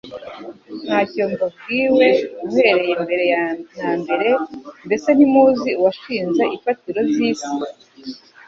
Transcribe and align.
Ntacyo 0.85 1.23
mwabwiwe 1.33 2.07
uhereye 2.47 2.93
mbere 3.03 3.25
na 3.77 3.91
mbere? 4.01 4.29
Mbese 4.85 5.07
ntimuzi 5.13 5.69
uwashinze 5.79 6.43
imfatiro 6.55 6.99
z’isi? 7.11 7.49